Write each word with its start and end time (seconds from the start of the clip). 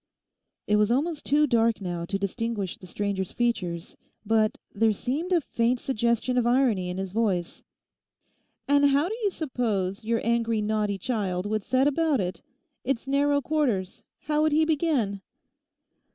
It 0.65 0.77
was 0.77 0.89
almost 0.89 1.25
too 1.27 1.45
dark 1.45 1.79
now 1.79 2.05
to 2.05 2.17
distinguish 2.17 2.75
the 2.75 2.87
stranger's 2.87 3.31
features 3.31 3.95
but 4.25 4.57
there 4.73 4.93
seemed 4.93 5.31
a 5.31 5.39
faint 5.41 5.79
suggestion 5.79 6.39
of 6.39 6.47
irony 6.47 6.89
in 6.89 6.97
his 6.97 7.11
voice. 7.11 7.61
'And 8.67 8.85
how 8.87 9.07
do 9.09 9.15
you 9.21 9.29
suppose 9.29 10.03
your 10.03 10.19
angry 10.23 10.59
naughty 10.59 10.97
child 10.97 11.45
would 11.45 11.63
set 11.63 11.87
about 11.87 12.19
it? 12.19 12.41
It's 12.83 13.07
narrow 13.07 13.41
quarters; 13.41 14.03
how 14.21 14.41
would 14.41 14.53
he 14.53 14.65
begin? 14.65 15.21